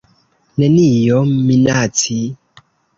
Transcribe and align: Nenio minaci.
Nenio 0.63 1.21
minaci. 1.45 2.21